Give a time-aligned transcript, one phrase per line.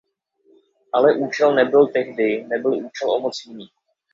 [0.93, 3.67] Ale účel nebyl tehdy nebyl účel o moc jiný.